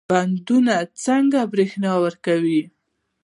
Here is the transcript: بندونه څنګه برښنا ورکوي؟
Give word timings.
بندونه 0.09 0.75
څنګه 1.05 1.39
برښنا 1.51 1.93
ورکوي؟ 2.03 2.61